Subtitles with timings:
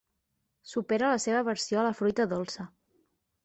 [0.71, 2.69] Supera la seva aversió a la fruita dolça.